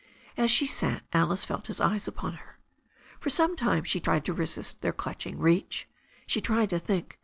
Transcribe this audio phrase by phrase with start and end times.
[0.35, 2.57] As she sat, Alice felt his eyes upon her.
[3.19, 5.87] For some time she tried to resist their clutching reach.
[6.25, 7.19] She tried to think.